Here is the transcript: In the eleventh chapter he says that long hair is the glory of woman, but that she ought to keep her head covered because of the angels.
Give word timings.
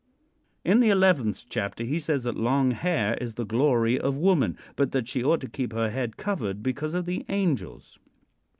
In 0.65 0.79
the 0.79 0.89
eleventh 0.89 1.45
chapter 1.47 1.83
he 1.83 1.99
says 1.99 2.23
that 2.23 2.35
long 2.35 2.71
hair 2.71 3.13
is 3.21 3.35
the 3.35 3.45
glory 3.45 3.99
of 3.99 4.17
woman, 4.17 4.57
but 4.75 4.93
that 4.93 5.07
she 5.07 5.23
ought 5.23 5.41
to 5.41 5.47
keep 5.47 5.73
her 5.73 5.91
head 5.91 6.17
covered 6.17 6.63
because 6.63 6.95
of 6.95 7.05
the 7.05 7.23
angels. 7.29 7.99